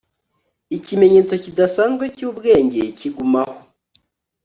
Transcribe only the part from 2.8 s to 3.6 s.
kigumaho